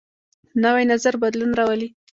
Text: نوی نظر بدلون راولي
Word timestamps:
نوی 0.63 0.83
نظر 0.91 1.13
بدلون 1.23 1.51
راولي 1.59 1.87